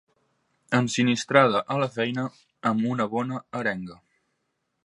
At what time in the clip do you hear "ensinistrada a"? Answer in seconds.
0.77-1.77